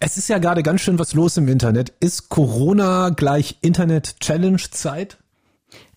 [0.00, 1.92] Es ist ja gerade ganz schön was los im Internet.
[2.00, 5.18] Ist Corona gleich Internet-Challenge-Zeit?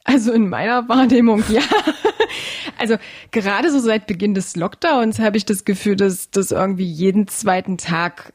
[0.03, 1.61] Also in meiner Wahrnehmung ja.
[2.77, 2.97] Also
[3.31, 7.77] gerade so seit Beginn des Lockdowns habe ich das Gefühl, dass das irgendwie jeden zweiten
[7.77, 8.33] Tag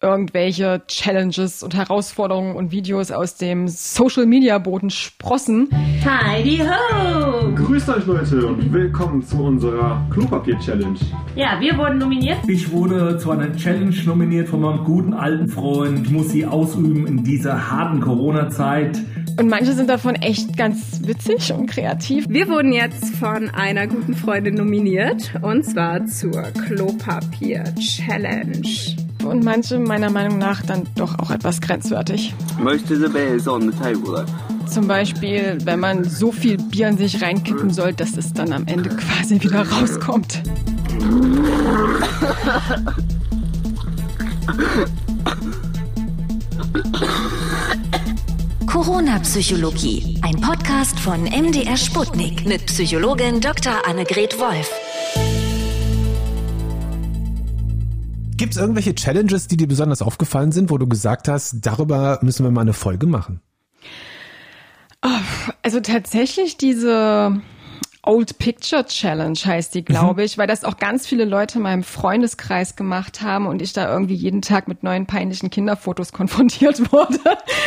[0.00, 5.68] irgendwelche Challenges und Herausforderungen und Videos aus dem Social Media Boden sprossen.
[6.04, 7.52] Heidi ho!
[7.54, 11.00] Grüßt euch Leute und willkommen zu unserer Klopapier-Challenge.
[11.34, 12.38] Ja, wir wurden nominiert.
[12.46, 16.06] Ich wurde zu einer Challenge nominiert von meinem guten alten Freund.
[16.06, 19.00] Ich muss sie ausüben in dieser harten Corona-Zeit.
[19.36, 22.24] Und manche sind davon echt ganz witzig und kreativ.
[22.28, 29.07] Wir wurden jetzt von einer guten Freundin nominiert und zwar zur Klopapier-Challenge.
[29.28, 32.34] Und manche meiner Meinung nach dann doch auch etwas grenzwertig.
[32.58, 34.24] Most of the beer is on the table.
[34.66, 38.66] Zum Beispiel, wenn man so viel Bier in sich reinkippen soll, dass es dann am
[38.66, 40.42] Ende quasi wieder rauskommt.
[48.66, 53.86] Corona-Psychologie, ein Podcast von MDR Sputnik mit Psychologin Dr.
[53.86, 54.70] Annegret Wolf.
[58.38, 62.44] Gibt es irgendwelche Challenges, die dir besonders aufgefallen sind, wo du gesagt hast, darüber müssen
[62.44, 63.40] wir mal eine Folge machen?
[65.04, 65.08] Oh,
[65.62, 67.42] also tatsächlich diese
[68.04, 71.82] Old Picture Challenge heißt die, glaube ich, weil das auch ganz viele Leute in meinem
[71.82, 77.18] Freundeskreis gemacht haben und ich da irgendwie jeden Tag mit neuen peinlichen Kinderfotos konfrontiert wurde.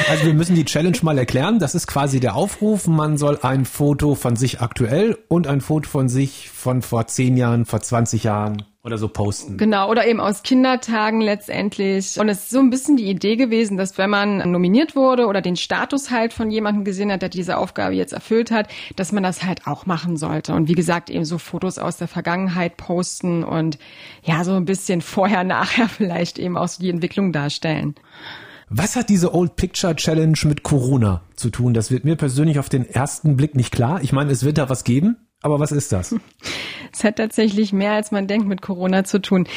[0.09, 1.59] Also wir müssen die Challenge mal erklären.
[1.59, 2.87] Das ist quasi der Aufruf.
[2.87, 7.35] Man soll ein Foto von sich aktuell und ein Foto von sich von vor zehn
[7.35, 9.57] Jahren, vor 20 Jahren oder so posten.
[9.57, 12.19] Genau, oder eben aus Kindertagen letztendlich.
[12.19, 15.41] Und es ist so ein bisschen die Idee gewesen, dass wenn man nominiert wurde oder
[15.41, 19.21] den Status halt von jemandem gesehen hat, der diese Aufgabe jetzt erfüllt hat, dass man
[19.21, 20.53] das halt auch machen sollte.
[20.53, 23.77] Und wie gesagt, eben so Fotos aus der Vergangenheit posten und
[24.23, 27.95] ja, so ein bisschen vorher, nachher vielleicht eben auch so die Entwicklung darstellen.
[28.73, 31.73] Was hat diese Old Picture Challenge mit Corona zu tun?
[31.73, 34.01] Das wird mir persönlich auf den ersten Blick nicht klar.
[34.01, 35.17] Ich meine, es wird da was geben.
[35.41, 36.15] Aber was ist das?
[36.93, 39.47] Es hat tatsächlich mehr, als man denkt, mit Corona zu tun.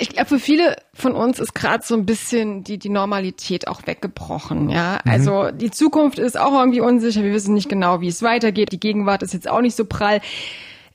[0.00, 3.86] Ich glaube, für viele von uns ist gerade so ein bisschen die, die Normalität auch
[3.86, 4.68] weggebrochen.
[4.68, 5.10] Ja, mhm.
[5.12, 7.22] also die Zukunft ist auch irgendwie unsicher.
[7.22, 8.72] Wir wissen nicht genau, wie es weitergeht.
[8.72, 10.20] Die Gegenwart ist jetzt auch nicht so prall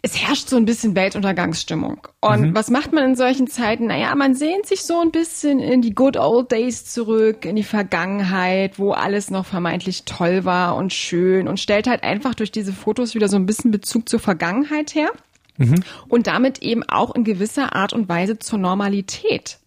[0.01, 2.07] es herrscht so ein bisschen Weltuntergangsstimmung.
[2.21, 2.55] Und mhm.
[2.55, 3.87] was macht man in solchen Zeiten?
[3.87, 7.63] Naja, man sehnt sich so ein bisschen in die good old days zurück, in die
[7.63, 12.73] Vergangenheit, wo alles noch vermeintlich toll war und schön und stellt halt einfach durch diese
[12.73, 15.09] Fotos wieder so ein bisschen Bezug zur Vergangenheit her.
[15.57, 15.83] Mhm.
[16.07, 19.57] Und damit eben auch in gewisser Art und Weise zur Normalität.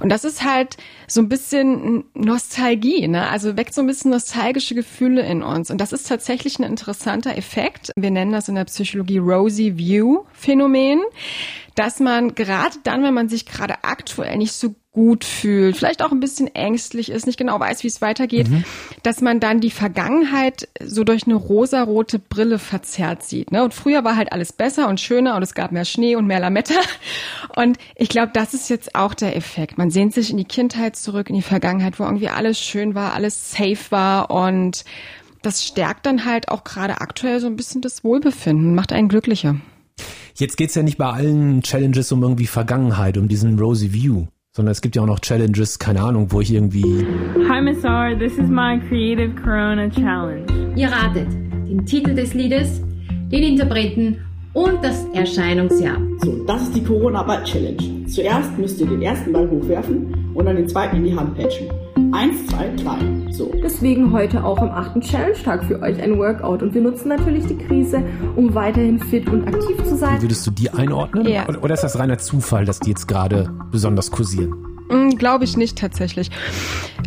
[0.00, 3.28] Und das ist halt so ein bisschen Nostalgie, ne?
[3.28, 5.70] Also weckt so ein bisschen nostalgische Gefühle in uns.
[5.70, 7.90] Und das ist tatsächlich ein interessanter Effekt.
[7.96, 11.00] Wir nennen das in der Psychologie Rosy View Phänomen,
[11.74, 16.12] dass man gerade dann, wenn man sich gerade aktuell nicht so gut fühlt, vielleicht auch
[16.12, 18.64] ein bisschen ängstlich ist, nicht genau weiß, wie es weitergeht, mhm.
[19.02, 23.52] dass man dann die Vergangenheit so durch eine rosarote Brille verzerrt sieht.
[23.52, 23.64] Ne?
[23.64, 26.40] Und früher war halt alles besser und schöner und es gab mehr Schnee und mehr
[26.40, 26.74] Lametta.
[27.54, 29.76] Und ich glaube, das ist jetzt auch der Effekt.
[29.76, 33.12] Man sehnt sich in die Kindheit zurück, in die Vergangenheit, wo irgendwie alles schön war,
[33.12, 34.84] alles safe war und
[35.42, 39.56] das stärkt dann halt auch gerade aktuell so ein bisschen das Wohlbefinden, macht einen glücklicher.
[40.34, 44.72] Jetzt geht's ja nicht bei allen Challenges um irgendwie Vergangenheit, um diesen Rosy View sondern
[44.72, 47.06] es gibt ja auch noch Challenges, keine Ahnung, wo ich irgendwie.
[47.48, 50.44] Hi Miss R, this is my creative Corona Challenge.
[50.76, 52.82] Ihr ratet den Titel des Liedes,
[53.30, 54.18] den Interpreten
[54.52, 55.96] und das Erscheinungsjahr.
[56.22, 58.06] So, das ist die Corona Ball Challenge.
[58.06, 61.68] Zuerst müsst ihr den ersten Ball hochwerfen und dann den zweiten in die Hand patchen.
[62.12, 62.98] Eins, zwei, drei.
[63.30, 63.50] So.
[63.62, 66.62] Deswegen heute auch am achten Challenge-Tag für euch ein Workout.
[66.62, 68.02] Und wir nutzen natürlich die Krise,
[68.36, 70.20] um weiterhin fit und aktiv zu sein.
[70.20, 71.26] Würdest du die einordnen?
[71.26, 71.48] Ja.
[71.48, 74.52] Oder ist das reiner Zufall, dass die jetzt gerade besonders kursieren?
[74.90, 76.30] Mm, Glaube ich nicht tatsächlich.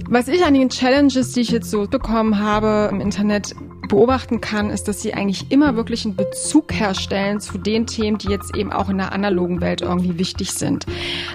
[0.10, 3.56] Was ich an den Challenges, die ich jetzt so bekommen habe im Internet,
[3.88, 8.30] beobachten kann, ist, dass sie eigentlich immer wirklich einen Bezug herstellen zu den Themen, die
[8.30, 10.86] jetzt eben auch in der analogen Welt irgendwie wichtig sind.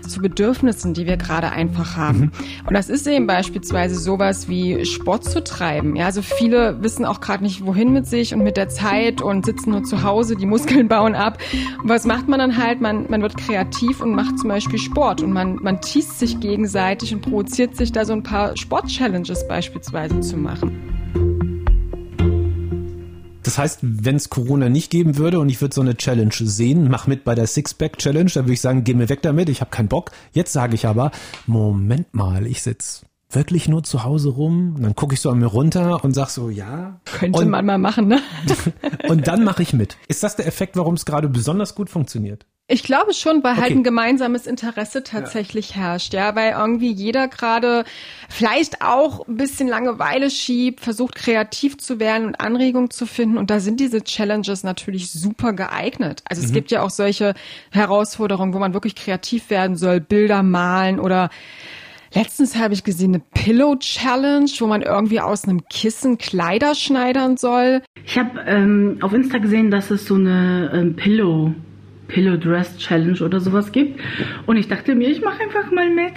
[0.06, 2.20] Zu Bedürfnissen, die wir gerade einfach haben.
[2.20, 2.32] Mhm.
[2.66, 5.96] Und das ist eben beispielsweise sowas wie Sport zu treiben.
[5.96, 9.46] Ja, also viele wissen auch gerade nicht, wohin mit sich und mit der Zeit und
[9.46, 11.38] sitzen nur zu Hause, die Muskeln bauen ab.
[11.82, 12.80] Und was macht man dann halt?
[12.80, 17.14] Man, man wird kreativ und macht zum Beispiel Sport und man, man teast sich gegenseitig
[17.14, 20.89] und provoziert sich da so ein paar Sport-Challenges beispielsweise zu machen.
[23.50, 26.86] Das heißt, wenn es Corona nicht geben würde und ich würde so eine Challenge sehen,
[26.88, 29.60] mach mit bei der Sixpack Challenge, dann würde ich sagen, geh mir weg damit, ich
[29.60, 30.12] habe keinen Bock.
[30.32, 31.10] Jetzt sage ich aber,
[31.48, 34.74] Moment mal, ich sitz wirklich nur zu Hause rum?
[34.76, 37.00] Und dann gucke ich so an mir runter und sag so, ja.
[37.04, 38.20] Könnte und, man mal machen, ne?
[39.08, 39.96] und dann mache ich mit.
[40.08, 42.46] Ist das der Effekt, warum es gerade besonders gut funktioniert?
[42.72, 43.68] Ich glaube schon, weil halt Okay.
[43.70, 47.84] halt ein gemeinsames Interesse tatsächlich herrscht, ja, weil irgendwie jeder gerade
[48.28, 53.50] vielleicht auch ein bisschen Langeweile schiebt, versucht kreativ zu werden und Anregungen zu finden und
[53.50, 56.22] da sind diese Challenges natürlich super geeignet.
[56.26, 56.54] Also es Mhm.
[56.54, 57.34] gibt ja auch solche
[57.72, 61.28] Herausforderungen, wo man wirklich kreativ werden soll, Bilder malen oder
[62.12, 67.36] Letztens habe ich gesehen eine Pillow Challenge, wo man irgendwie aus einem Kissen Kleider schneidern
[67.36, 67.82] soll.
[68.04, 71.54] Ich habe ähm, auf Insta gesehen, dass es so eine ähm, Pillow
[72.10, 74.00] Pillow Dress Challenge oder sowas gibt.
[74.46, 76.14] Und ich dachte mir, ich mache einfach mal mit.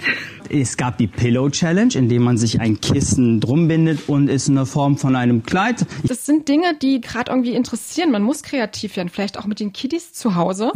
[0.50, 4.48] Es gab die Pillow Challenge, in dem man sich ein Kissen drum bindet und ist
[4.48, 5.86] in der Form von einem Kleid.
[6.06, 8.10] Das sind Dinge, die gerade irgendwie interessieren.
[8.10, 10.72] Man muss kreativ werden, vielleicht auch mit den Kiddies zu Hause.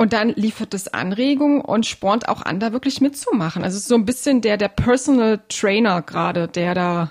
[0.00, 3.64] Und dann liefert es Anregungen und spornt auch an, da wirklich mitzumachen.
[3.64, 7.10] Also es ist so ein bisschen der, der Personal Trainer gerade, der da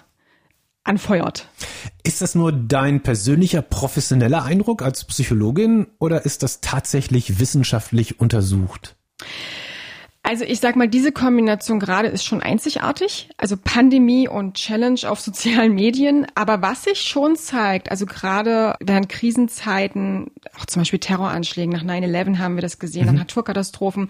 [0.86, 1.50] anfeuert.
[2.04, 8.96] Ist das nur dein persönlicher professioneller Eindruck als Psychologin oder ist das tatsächlich wissenschaftlich untersucht?
[10.28, 13.30] Also ich sag mal, diese Kombination gerade ist schon einzigartig.
[13.38, 16.28] Also Pandemie und Challenge auf sozialen Medien.
[16.36, 22.40] Aber was sich schon zeigt, also gerade während Krisenzeiten, auch zum Beispiel Terroranschlägen, nach 9-11
[22.40, 23.20] haben wir das gesehen, nach Mhm.
[23.20, 24.10] Naturkatastrophen,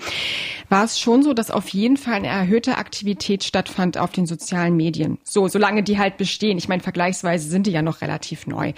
[0.69, 4.75] war es schon so, dass auf jeden Fall eine erhöhte Aktivität stattfand auf den sozialen
[4.75, 5.19] Medien.
[5.23, 6.57] So, solange die halt bestehen.
[6.57, 8.73] Ich meine, vergleichsweise sind die ja noch relativ neu.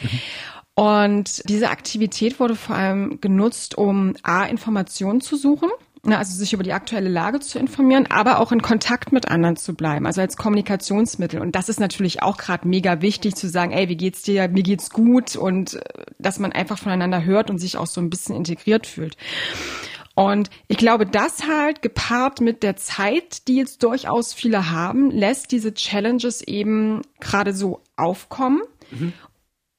[0.75, 5.69] Und diese Aktivität wurde vor allem genutzt, um A, Informationen zu suchen.
[6.04, 9.57] Na, also sich über die aktuelle Lage zu informieren, aber auch in Kontakt mit anderen
[9.57, 11.42] zu bleiben, also als Kommunikationsmittel.
[11.42, 14.48] Und das ist natürlich auch gerade mega wichtig zu sagen, ey, wie geht's dir?
[14.48, 15.81] Mir geht's gut und äh,
[16.18, 19.18] dass man einfach voneinander hört und sich auch so ein bisschen integriert fühlt.
[20.16, 25.51] Und ich glaube, das halt gepaart mit der Zeit, die jetzt durchaus viele haben, lässt
[25.51, 28.62] diese Challenges eben gerade so aufkommen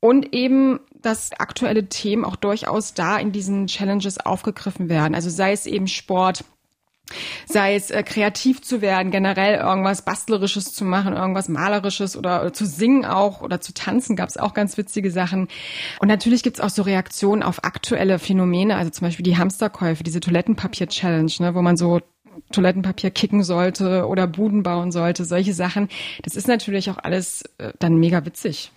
[0.01, 5.14] und eben, dass aktuelle Themen auch durchaus da in diesen Challenges aufgegriffen werden.
[5.14, 6.44] Also sei es eben Sport,
[7.47, 12.52] sei es äh, kreativ zu werden, generell irgendwas Bastlerisches zu machen, irgendwas Malerisches oder, oder
[12.52, 15.49] zu singen auch oder zu tanzen, gab es auch ganz witzige Sachen.
[15.99, 20.20] Und natürlich gibt's auch so Reaktionen auf aktuelle Phänomene, also zum Beispiel die Hamsterkäufe, diese
[20.20, 22.00] Toilettenpapier-Challenge, ne, wo man so
[22.52, 25.88] Toilettenpapier kicken sollte oder Buden bauen sollte, solche Sachen.
[26.23, 28.73] Das ist natürlich auch alles äh, dann mega witzig.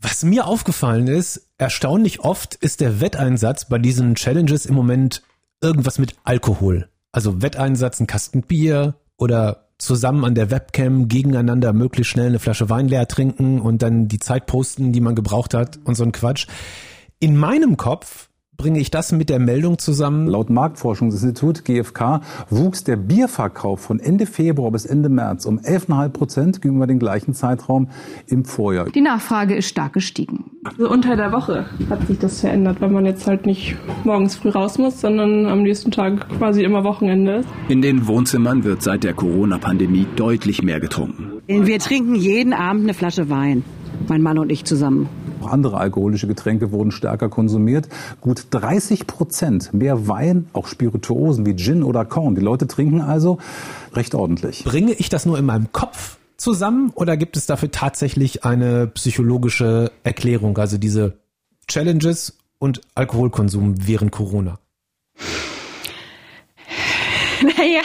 [0.00, 5.22] Was mir aufgefallen ist, erstaunlich oft ist der Wetteinsatz bei diesen Challenges im Moment
[5.60, 6.88] irgendwas mit Alkohol.
[7.12, 12.70] Also Wetteinsatz, ein Kasten Bier oder zusammen an der Webcam gegeneinander möglichst schnell eine Flasche
[12.70, 16.12] Wein leer trinken und dann die Zeit posten, die man gebraucht hat und so ein
[16.12, 16.46] Quatsch.
[17.18, 18.29] In meinem Kopf
[18.60, 20.26] bringe ich das mit der Meldung zusammen.
[20.26, 22.20] Laut Marktforschungsinstitut GfK
[22.50, 27.32] wuchs der Bierverkauf von Ende Februar bis Ende März um 11,5 Prozent gegenüber dem gleichen
[27.32, 27.88] Zeitraum
[28.26, 28.90] im Vorjahr.
[28.90, 30.50] Die Nachfrage ist stark gestiegen.
[30.62, 34.50] Also unter der Woche hat sich das verändert, weil man jetzt halt nicht morgens früh
[34.50, 37.48] raus muss, sondern am nächsten Tag quasi immer Wochenende ist.
[37.70, 41.40] In den Wohnzimmern wird seit der Corona-Pandemie deutlich mehr getrunken.
[41.46, 43.64] Wir trinken jeden Abend eine Flasche Wein,
[44.10, 45.08] mein Mann und ich zusammen.
[45.40, 47.88] Auch andere alkoholische Getränke wurden stärker konsumiert.
[48.20, 52.34] Gut 30 Prozent mehr Wein, auch Spirituosen wie Gin oder Korn.
[52.34, 53.38] Die Leute trinken also
[53.94, 54.64] recht ordentlich.
[54.64, 59.92] Bringe ich das nur in meinem Kopf zusammen oder gibt es dafür tatsächlich eine psychologische
[60.02, 61.14] Erklärung, also diese
[61.68, 64.58] Challenges und Alkoholkonsum während Corona?
[67.56, 67.82] Naja,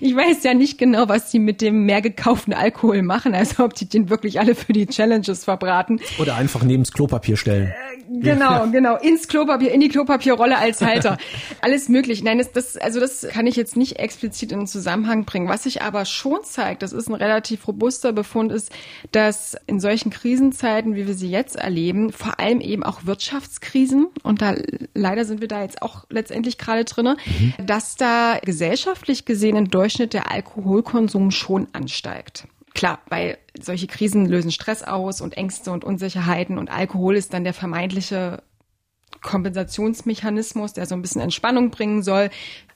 [0.00, 3.74] ich weiß ja nicht genau, was die mit dem mehr gekauften Alkohol machen, also ob
[3.74, 6.00] die den wirklich alle für die Challenges verbraten.
[6.18, 7.72] Oder einfach neben's Klopapier stellen.
[8.10, 11.18] Genau, genau, ins Klopapier, in die Klopapierrolle als Halter.
[11.60, 12.22] Alles möglich.
[12.22, 15.48] Nein, das, das, also das kann ich jetzt nicht explizit in den Zusammenhang bringen.
[15.48, 18.72] Was sich aber schon zeigt, das ist ein relativ robuster Befund, ist,
[19.12, 24.40] dass in solchen Krisenzeiten, wie wir sie jetzt erleben, vor allem eben auch Wirtschaftskrisen, und
[24.40, 24.54] da
[24.94, 27.18] leider sind wir da jetzt auch letztendlich gerade drinne,
[27.64, 28.38] dass da
[28.78, 32.46] gesellschaftlich gesehen im Durchschnitt der Alkoholkonsum schon ansteigt.
[32.74, 37.42] Klar, weil solche Krisen lösen Stress aus und Ängste und Unsicherheiten und Alkohol ist dann
[37.42, 38.40] der vermeintliche
[39.20, 42.30] Kompensationsmechanismus, der so ein bisschen Entspannung bringen soll.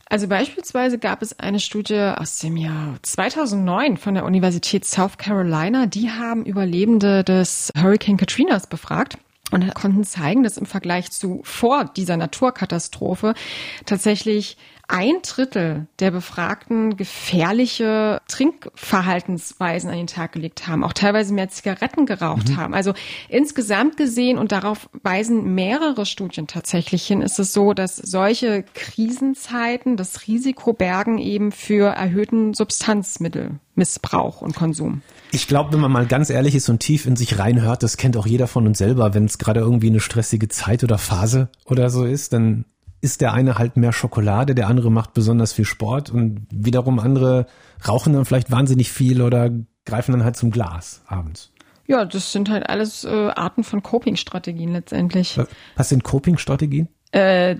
[0.08, 5.86] Also beispielsweise gab es eine Studie aus dem Jahr 2009 von der Universität South Carolina.
[5.86, 9.18] Die haben Überlebende des Hurricane Katrinas befragt
[9.52, 13.34] und konnten zeigen, dass im Vergleich zu vor dieser Naturkatastrophe
[13.86, 14.56] tatsächlich
[14.88, 22.04] ein Drittel der Befragten gefährliche Trinkverhaltensweisen an den Tag gelegt haben, auch teilweise mehr Zigaretten
[22.06, 22.56] geraucht Mhm.
[22.56, 22.74] haben.
[22.74, 22.92] Also
[23.28, 29.96] insgesamt gesehen, und darauf weisen mehrere Studien tatsächlich hin, ist es so, dass solche Krisenzeiten
[29.96, 35.02] das Risiko bergen eben für erhöhten Substanzmittelmissbrauch und Konsum.
[35.30, 38.16] Ich glaube, wenn man mal ganz ehrlich ist und tief in sich reinhört, das kennt
[38.16, 41.88] auch jeder von uns selber, wenn es gerade irgendwie eine stressige Zeit oder Phase oder
[41.88, 42.64] so ist, dann
[43.02, 47.46] ist der eine halt mehr Schokolade, der andere macht besonders viel Sport und wiederum andere
[47.86, 49.50] rauchen dann vielleicht wahnsinnig viel oder
[49.84, 51.50] greifen dann halt zum Glas abends.
[51.86, 55.38] Ja, das sind halt alles äh, Arten von Coping-Strategien letztendlich.
[55.76, 56.88] Was sind Coping-Strategien?
[57.10, 57.56] Äh,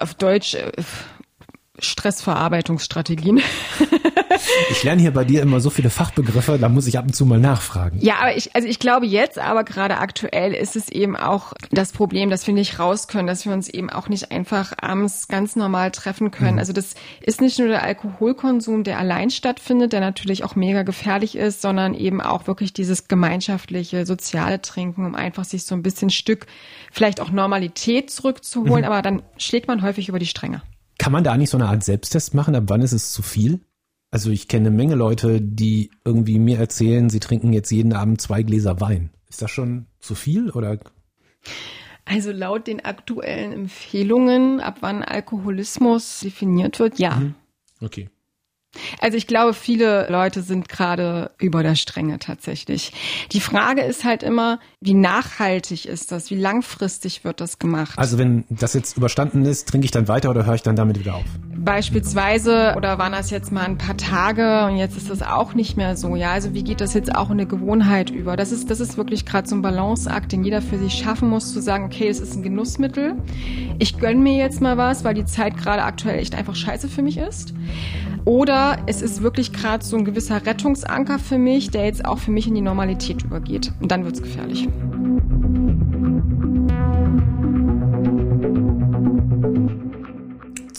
[0.00, 0.72] auf Deutsch äh,
[1.80, 3.40] Stressverarbeitungsstrategien.
[4.70, 7.26] Ich lerne hier bei dir immer so viele Fachbegriffe, da muss ich ab und zu
[7.26, 7.98] mal nachfragen.
[8.00, 11.92] Ja, aber ich, also ich glaube jetzt, aber gerade aktuell ist es eben auch das
[11.92, 15.56] Problem, dass wir nicht raus können, dass wir uns eben auch nicht einfach abends ganz
[15.56, 16.52] normal treffen können.
[16.52, 16.58] Mhm.
[16.58, 21.34] Also das ist nicht nur der Alkoholkonsum, der allein stattfindet, der natürlich auch mega gefährlich
[21.36, 26.10] ist, sondern eben auch wirklich dieses gemeinschaftliche, soziale Trinken, um einfach sich so ein bisschen
[26.10, 26.46] Stück
[26.92, 28.90] vielleicht auch Normalität zurückzuholen, Mhm.
[28.90, 30.62] aber dann schlägt man häufig über die Stränge.
[31.08, 32.54] Kann man da nicht so eine Art Selbsttest machen?
[32.54, 33.60] Ab wann ist es zu viel?
[34.10, 38.20] Also ich kenne eine Menge Leute, die irgendwie mir erzählen, sie trinken jetzt jeden Abend
[38.20, 39.08] zwei Gläser Wein.
[39.26, 40.78] Ist das schon zu viel oder?
[42.04, 47.22] Also laut den aktuellen Empfehlungen, ab wann Alkoholismus definiert wird, ja.
[47.80, 48.10] Okay.
[49.00, 52.92] Also ich glaube, viele Leute sind gerade über der Stränge tatsächlich.
[53.32, 56.30] Die Frage ist halt immer, wie nachhaltig ist das?
[56.30, 57.98] Wie langfristig wird das gemacht?
[57.98, 60.98] Also wenn das jetzt überstanden ist, trinke ich dann weiter oder höre ich dann damit
[60.98, 61.24] wieder auf?
[61.68, 65.76] Beispielsweise, oder waren das jetzt mal ein paar Tage und jetzt ist das auch nicht
[65.76, 66.30] mehr so, ja?
[66.30, 68.36] Also wie geht das jetzt auch in eine Gewohnheit über?
[68.38, 71.52] Das ist, das ist wirklich gerade so ein Balanceakt, den jeder für sich schaffen muss,
[71.52, 73.16] zu sagen, okay, es ist ein Genussmittel.
[73.78, 77.02] Ich gönn mir jetzt mal was, weil die Zeit gerade aktuell echt einfach scheiße für
[77.02, 77.52] mich ist.
[78.24, 82.30] Oder es ist wirklich gerade so ein gewisser Rettungsanker für mich, der jetzt auch für
[82.30, 83.72] mich in die Normalität übergeht.
[83.80, 84.68] Und dann wird's gefährlich.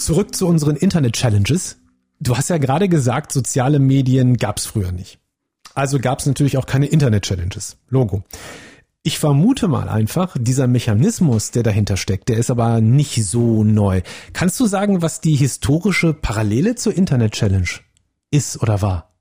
[0.10, 1.78] Zurück zu unseren Internet-Challenges.
[2.20, 5.20] Du hast ja gerade gesagt, soziale Medien gab's früher nicht.
[5.76, 7.78] Also gab's natürlich auch keine Internet-Challenges.
[7.90, 8.24] Logo.
[9.04, 14.02] Ich vermute mal einfach, dieser Mechanismus, der dahinter steckt, der ist aber nicht so neu.
[14.34, 17.70] Kannst du sagen, was die historische Parallele zur Internet-Challenge
[18.32, 19.14] ist oder war?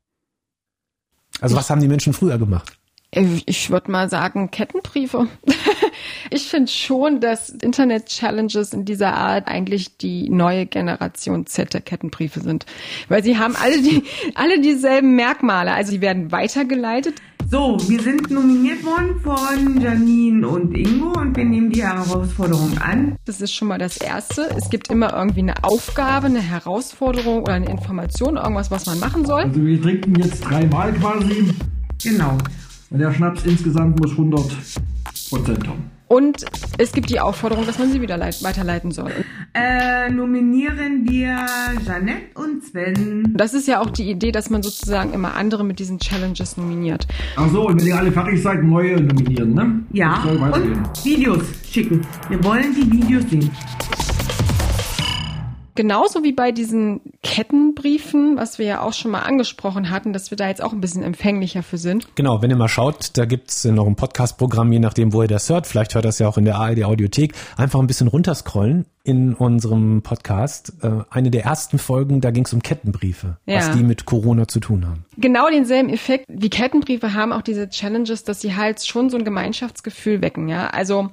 [1.43, 2.78] Also was haben die Menschen früher gemacht?
[3.11, 5.29] Ich würde mal sagen Kettenbriefe.
[6.31, 12.41] ich finde schon, dass Internet-Challenges in dieser Art eigentlich die neue Generation Z der Kettenbriefe
[12.41, 12.67] sind.
[13.09, 14.03] Weil sie haben alle, die,
[14.35, 15.73] alle dieselben Merkmale.
[15.73, 17.15] Also sie werden weitergeleitet.
[17.51, 23.17] So, wir sind nominiert worden von Janine und Ingo und wir nehmen die Herausforderung an.
[23.25, 24.51] Das ist schon mal das Erste.
[24.55, 29.25] Es gibt immer irgendwie eine Aufgabe, eine Herausforderung oder eine Information, irgendwas, was man machen
[29.25, 29.45] soll.
[29.45, 31.55] Also wir trinken jetzt dreimal quasi.
[32.03, 32.37] Genau.
[32.91, 34.41] Und der Schnaps insgesamt muss 100
[35.31, 35.91] Prozent haben.
[36.07, 36.47] Und
[36.79, 39.13] es gibt die Aufforderung, dass man sie wieder leit- weiterleiten soll.
[39.53, 41.37] Äh, nominieren wir
[41.85, 43.35] Jeanette und Sven.
[43.37, 47.07] Das ist ja auch die Idee, dass man sozusagen immer andere mit diesen Challenges nominiert.
[47.37, 49.81] Ach so, und wenn ihr alle fertig seid, neue nominieren, ne?
[49.93, 52.01] Ja, und Videos schicken.
[52.31, 53.51] Wir wollen die Videos sehen.
[55.79, 60.37] Genauso wie bei diesen Kettenbriefen, was wir ja auch schon mal angesprochen hatten, dass wir
[60.37, 62.09] da jetzt auch ein bisschen empfänglicher für sind.
[62.17, 65.49] Genau, wenn ihr mal schaut, da gibt's noch ein Podcast-Programm, je nachdem, wo ihr das
[65.49, 65.69] hört.
[65.69, 67.33] Vielleicht hört das ja auch in der ARD Audiothek.
[67.57, 70.73] Einfach ein bisschen runterscrollen in unserem Podcast.
[70.83, 73.59] Äh, Eine der ersten Folgen, da ging's um Kettenbriefe, Ja.
[73.59, 75.05] was die mit Corona zu tun haben.
[75.17, 79.25] Genau denselben Effekt wie Kettenbriefe haben auch diese Challenges, dass sie halt schon so ein
[79.25, 80.71] Gemeinschaftsgefühl wecken, ja.
[80.71, 81.11] Also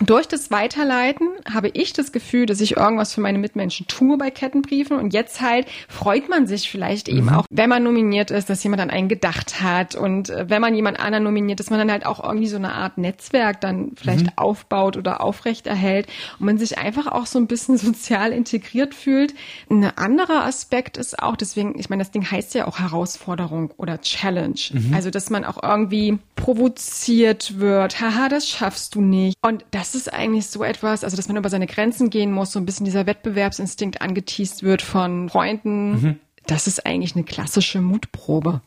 [0.00, 4.30] durch das Weiterleiten habe ich das Gefühl, dass ich irgendwas für meine Mitmenschen tue bei
[4.30, 7.34] Kettenbriefen und jetzt halt freut man sich vielleicht eben Mhm.
[7.34, 10.74] auch, wenn man nominiert ist, dass jemand an einen gedacht hat und äh, wenn man
[10.74, 14.26] jemand anderen nominiert, dass man dann halt auch irgendwie so eine Art Netzwerk dann vielleicht
[14.26, 14.32] Mhm.
[14.36, 16.06] aufbaut oder aufrechterhält
[16.38, 19.34] und man sich einfach auch so ein bisschen sozial integriert fühlt.
[19.68, 24.00] Ein anderer Aspekt ist auch, deswegen, ich meine, das Ding heißt ja auch Herausforderung oder
[24.00, 24.54] Challenge.
[24.72, 24.94] Mhm.
[24.94, 28.00] Also, dass man auch irgendwie provoziert wird.
[28.00, 29.36] Haha, das schaffst du nicht.
[29.42, 32.58] Und das ist eigentlich so etwas, also, dass man über seine Grenzen gehen muss, so
[32.58, 35.90] ein bisschen dieser Wettbewerbsinstinkt angeteased wird von Freunden.
[35.92, 36.20] Mhm.
[36.46, 38.62] Das ist eigentlich eine klassische Mutprobe.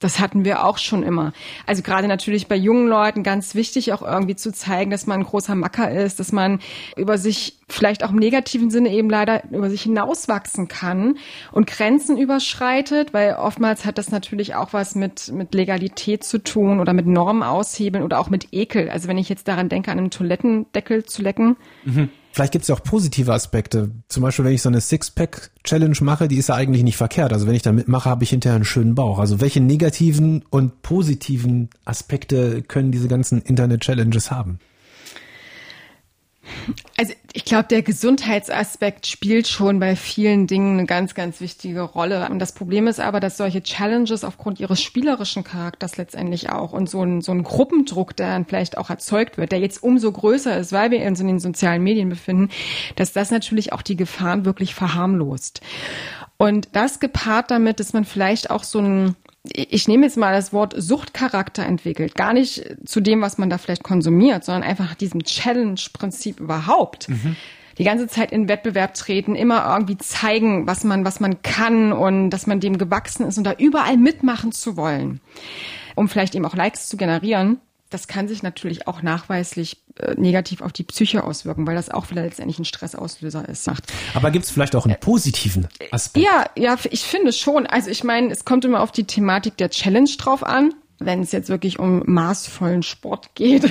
[0.00, 1.32] Das hatten wir auch schon immer.
[1.66, 5.26] Also gerade natürlich bei jungen Leuten ganz wichtig, auch irgendwie zu zeigen, dass man ein
[5.26, 6.58] großer Macker ist, dass man
[6.96, 11.16] über sich vielleicht auch im negativen Sinne eben leider über sich hinauswachsen kann
[11.52, 16.80] und Grenzen überschreitet, weil oftmals hat das natürlich auch was mit, mit Legalität zu tun
[16.80, 18.90] oder mit Normen aushebeln oder auch mit Ekel.
[18.90, 21.56] Also wenn ich jetzt daran denke, an einen Toilettendeckel zu lecken,
[22.32, 23.90] Vielleicht gibt es ja auch positive Aspekte.
[24.08, 27.32] Zum Beispiel, wenn ich so eine Sixpack-Challenge mache, die ist ja eigentlich nicht verkehrt.
[27.32, 29.18] Also wenn ich da mitmache, habe ich hinterher einen schönen Bauch.
[29.18, 34.58] Also welche negativen und positiven Aspekte können diese ganzen Internet-Challenges haben?
[36.96, 42.28] Also ich glaube, der Gesundheitsaspekt spielt schon bei vielen Dingen eine ganz, ganz wichtige Rolle.
[42.30, 46.88] Und das Problem ist aber, dass solche Challenges aufgrund ihres spielerischen Charakters letztendlich auch und
[46.88, 50.56] so ein, so ein Gruppendruck, der dann vielleicht auch erzeugt wird, der jetzt umso größer
[50.56, 52.50] ist, weil wir uns in den sozialen Medien befinden,
[52.96, 55.60] dass das natürlich auch die Gefahren wirklich verharmlost.
[56.36, 60.52] Und das gepaart damit, dass man vielleicht auch so ein ich nehme jetzt mal das
[60.52, 62.14] Wort Suchtcharakter entwickelt.
[62.14, 67.08] Gar nicht zu dem, was man da vielleicht konsumiert, sondern einfach diesem Challenge-Prinzip überhaupt.
[67.08, 67.36] Mhm.
[67.78, 72.30] Die ganze Zeit in Wettbewerb treten, immer irgendwie zeigen, was man, was man kann und
[72.30, 75.20] dass man dem gewachsen ist und da überall mitmachen zu wollen,
[75.94, 77.58] um vielleicht eben auch Likes zu generieren
[77.92, 82.10] das kann sich natürlich auch nachweislich äh, negativ auf die Psyche auswirken, weil das auch
[82.10, 83.68] wieder letztendlich ein Stressauslöser ist.
[84.14, 86.24] Aber gibt es vielleicht auch einen positiven Aspekt?
[86.24, 87.66] Ja, ja, ich finde schon.
[87.66, 91.32] Also ich meine, es kommt immer auf die Thematik der Challenge drauf an wenn es
[91.32, 93.70] jetzt wirklich um maßvollen Sport geht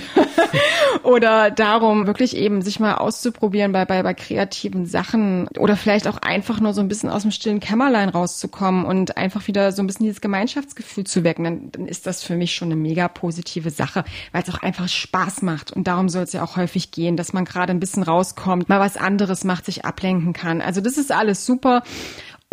[1.04, 6.18] oder darum, wirklich eben sich mal auszuprobieren bei, bei, bei kreativen Sachen oder vielleicht auch
[6.18, 9.88] einfach nur so ein bisschen aus dem stillen Kämmerlein rauszukommen und einfach wieder so ein
[9.88, 13.70] bisschen dieses Gemeinschaftsgefühl zu wecken, dann, dann ist das für mich schon eine mega positive
[13.70, 15.72] Sache, weil es auch einfach Spaß macht.
[15.72, 18.80] Und darum soll es ja auch häufig gehen, dass man gerade ein bisschen rauskommt, mal
[18.80, 20.62] was anderes macht, sich ablenken kann.
[20.62, 21.84] Also das ist alles super.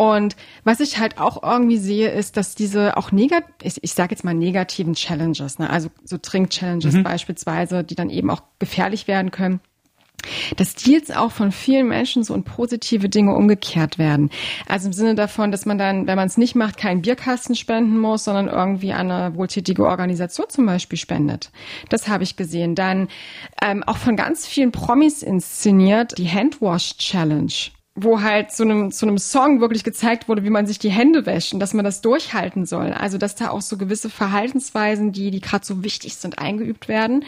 [0.01, 4.11] Und was ich halt auch irgendwie sehe, ist, dass diese auch negat ich, ich sage
[4.11, 5.69] jetzt mal negativen Challenges, ne?
[5.69, 7.03] also so Trink-Challenges mhm.
[7.03, 9.59] beispielsweise, die dann eben auch gefährlich werden können,
[10.55, 14.29] dass die jetzt auch von vielen Menschen so in positive Dinge umgekehrt werden.
[14.69, 17.97] Also im Sinne davon, dass man dann, wenn man es nicht macht, keinen Bierkasten spenden
[17.97, 21.51] muss, sondern irgendwie an eine wohltätige Organisation zum Beispiel spendet.
[21.89, 22.73] Das habe ich gesehen.
[22.73, 23.09] Dann
[23.61, 27.51] ähm, auch von ganz vielen Promis inszeniert, die Handwash Challenge
[28.03, 31.25] wo halt zu einem, zu einem Song wirklich gezeigt wurde, wie man sich die Hände
[31.25, 32.93] wäscht und dass man das durchhalten soll.
[32.93, 37.23] Also dass da auch so gewisse Verhaltensweisen, die, die gerade so wichtig sind, eingeübt werden.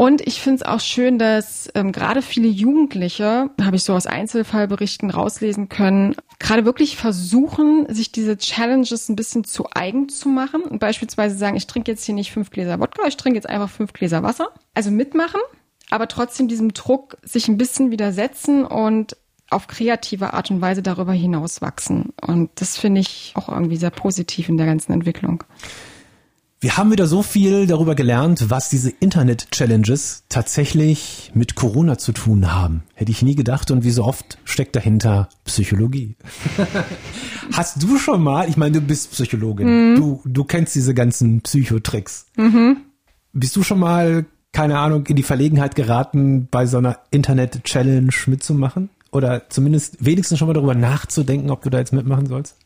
[0.00, 4.06] Und ich finde es auch schön, dass ähm, gerade viele Jugendliche, habe ich so aus
[4.06, 10.62] Einzelfallberichten rauslesen können, gerade wirklich versuchen, sich diese Challenges ein bisschen zu eigen zu machen
[10.62, 13.68] und beispielsweise sagen, ich trinke jetzt hier nicht fünf Gläser Wodka, ich trinke jetzt einfach
[13.68, 14.54] fünf Gläser Wasser.
[14.72, 15.40] Also mitmachen,
[15.90, 19.18] aber trotzdem diesem Druck sich ein bisschen widersetzen und
[19.50, 22.12] auf kreative Art und Weise darüber hinaus wachsen.
[22.20, 25.44] Und das finde ich auch irgendwie sehr positiv in der ganzen Entwicklung.
[26.62, 32.52] Wir haben wieder so viel darüber gelernt, was diese Internet-Challenges tatsächlich mit Corona zu tun
[32.52, 32.82] haben.
[32.92, 36.16] Hätte ich nie gedacht und wie so oft steckt dahinter Psychologie.
[37.52, 39.96] Hast du schon mal, ich meine, du bist Psychologin, mhm.
[39.96, 42.26] du, du kennst diese ganzen Psychotricks.
[42.36, 42.82] Mhm.
[43.32, 48.90] Bist du schon mal, keine Ahnung, in die Verlegenheit geraten, bei so einer Internet-Challenge mitzumachen?
[49.12, 52.56] Oder zumindest wenigstens schon mal darüber nachzudenken, ob du da jetzt mitmachen sollst?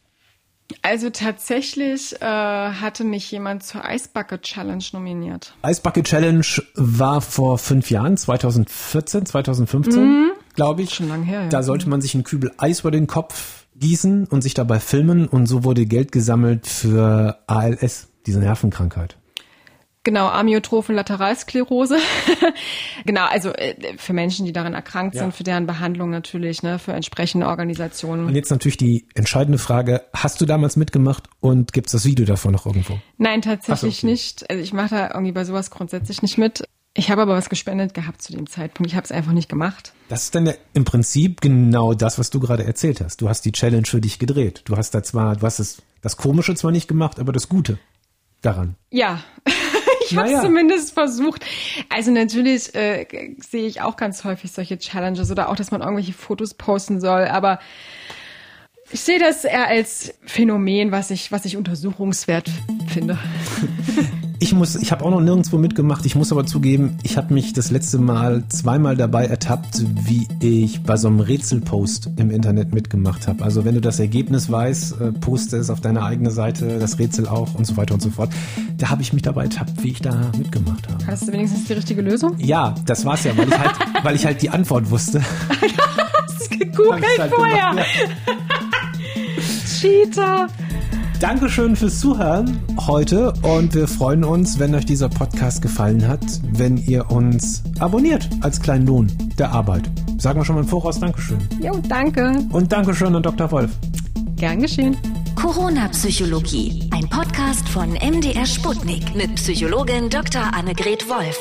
[0.82, 5.54] Also tatsächlich äh, hatte mich jemand zur Ice Bucket Challenge nominiert.
[5.66, 10.32] Ice Bucket Challenge war vor fünf Jahren, 2014, 2015, mhm.
[10.54, 10.94] glaube ich.
[10.94, 11.42] Schon lange her.
[11.42, 11.48] Ja.
[11.48, 15.28] Da sollte man sich einen Kübel Eis über den Kopf gießen und sich dabei filmen
[15.28, 19.16] und so wurde Geld gesammelt für ALS, diese Nervenkrankheit.
[20.04, 21.96] Genau, Amyotrophe Lateralsklerose.
[23.06, 25.22] genau, also äh, für Menschen, die daran erkrankt ja.
[25.22, 28.26] sind, für deren Behandlung natürlich, ne, für entsprechende Organisationen.
[28.26, 32.52] Und jetzt natürlich die entscheidende Frage, hast du damals mitgemacht und gibt's das Video davon
[32.52, 32.98] noch irgendwo?
[33.16, 34.12] Nein, tatsächlich so, okay.
[34.12, 34.50] nicht.
[34.50, 36.64] Also ich mache da irgendwie bei sowas grundsätzlich nicht mit.
[36.92, 38.90] Ich habe aber was gespendet gehabt zu dem Zeitpunkt.
[38.90, 39.94] Ich habe es einfach nicht gemacht.
[40.08, 43.22] Das ist dann ja im Prinzip genau das, was du gerade erzählt hast.
[43.22, 44.62] Du hast die Challenge für dich gedreht.
[44.66, 47.78] Du hast da zwar, du hast das, das Komische zwar nicht gemacht, aber das Gute
[48.42, 48.76] daran.
[48.90, 49.20] Ja.
[50.10, 51.44] ich habe es zumindest versucht.
[51.88, 53.06] Also natürlich äh,
[53.38, 57.26] sehe ich auch ganz häufig solche Challenges oder auch, dass man irgendwelche Fotos posten soll,
[57.26, 57.58] aber
[58.90, 62.50] ich sehe das eher als Phänomen, was ich, was ich untersuchungswert
[62.88, 63.18] finde.
[64.40, 66.04] Ich muss, ich habe auch noch nirgendwo mitgemacht.
[66.06, 70.82] Ich muss aber zugeben, ich habe mich das letzte Mal zweimal dabei ertappt, wie ich
[70.82, 73.44] bei so einem Rätselpost im Internet mitgemacht habe.
[73.44, 77.28] Also wenn du das Ergebnis weißt, äh, poste es auf deine eigene Seite, das Rätsel
[77.28, 78.30] auch und so weiter und so fort.
[78.76, 81.06] Da habe ich mich dabei ertappt, wie ich da mitgemacht habe.
[81.06, 82.36] Hast du wenigstens die richtige Lösung?
[82.38, 85.22] Ja, das war's ja, weil ich halt, weil ich halt die Antwort wusste.
[86.26, 87.70] Hast du gegoogelt halt vorher?
[87.70, 87.86] Gemacht,
[88.26, 88.44] ja.
[89.80, 90.48] Cheater!
[91.24, 96.20] Dankeschön fürs Zuhören heute und wir freuen uns, wenn euch dieser Podcast gefallen hat,
[96.52, 99.90] wenn ihr uns abonniert als kleinen Lohn der Arbeit.
[100.18, 101.38] Sagen wir schon mal im Voraus Dankeschön.
[101.62, 102.46] Jo, danke.
[102.50, 103.50] Und Dankeschön an Dr.
[103.52, 103.70] Wolf.
[104.36, 104.98] Gern geschehen.
[105.34, 110.42] Corona-Psychologie, ein Podcast von MDR Sputnik mit Psychologin Dr.
[110.52, 111.38] Annegret Wolf.